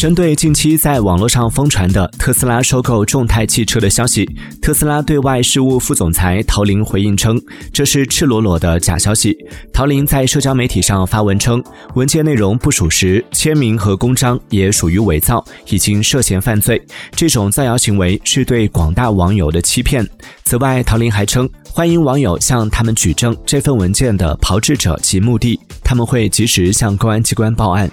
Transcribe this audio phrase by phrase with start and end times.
[0.00, 4.26] 针对近期在网络上疯传的特斯拉收购众泰汽车的消息，
[4.62, 7.38] 特斯拉对外事务副总裁陶林回应称，
[7.70, 9.36] 这是赤裸裸的假消息。
[9.74, 11.62] 陶林在社交媒体上发文称，
[11.96, 16.82] 文件内容不属实，签名和公章也属于伪造，已经涉嫌犯罪。
[17.12, 20.02] 这种造谣行为是对广大网友的欺骗。
[20.44, 27.90] 此外，陶林还称，欢迎网友向他们举证这份文件的炮制者及目的，他们会及时向公安机关报案。